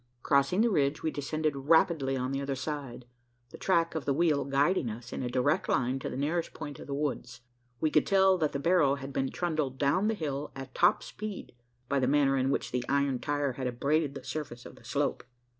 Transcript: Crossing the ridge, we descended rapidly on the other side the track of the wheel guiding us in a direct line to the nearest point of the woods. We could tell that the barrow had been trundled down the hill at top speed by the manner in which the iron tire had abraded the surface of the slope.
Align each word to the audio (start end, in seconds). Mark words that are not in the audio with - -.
Crossing 0.23 0.61
the 0.61 0.69
ridge, 0.71 1.03
we 1.03 1.11
descended 1.11 1.55
rapidly 1.55 2.17
on 2.17 2.31
the 2.31 2.41
other 2.41 2.55
side 2.55 3.05
the 3.51 3.57
track 3.59 3.93
of 3.93 4.05
the 4.05 4.15
wheel 4.15 4.45
guiding 4.45 4.89
us 4.89 5.13
in 5.13 5.21
a 5.21 5.29
direct 5.29 5.69
line 5.69 5.99
to 5.99 6.09
the 6.09 6.17
nearest 6.17 6.55
point 6.55 6.79
of 6.79 6.87
the 6.87 6.93
woods. 6.95 7.41
We 7.79 7.91
could 7.91 8.07
tell 8.07 8.39
that 8.39 8.51
the 8.51 8.57
barrow 8.57 8.95
had 8.95 9.13
been 9.13 9.29
trundled 9.29 9.77
down 9.77 10.07
the 10.07 10.15
hill 10.15 10.51
at 10.55 10.73
top 10.73 11.03
speed 11.03 11.51
by 11.87 11.99
the 11.99 12.07
manner 12.07 12.35
in 12.35 12.49
which 12.49 12.71
the 12.71 12.83
iron 12.89 13.19
tire 13.19 13.51
had 13.51 13.67
abraded 13.67 14.15
the 14.15 14.23
surface 14.23 14.65
of 14.65 14.75
the 14.75 14.83
slope. 14.83 15.23